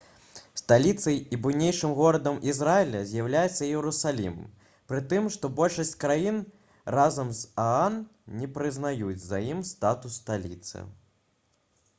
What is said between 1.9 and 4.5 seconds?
горадам ізраіля з'яўляецца іерусалім